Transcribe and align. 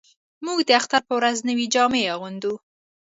موږ 0.45 0.59
د 0.67 0.69
اختر 0.79 1.01
په 1.09 1.13
ورځ 1.19 1.37
نوې 1.49 1.65
جامې 1.73 2.03
اغوندو 2.13 2.53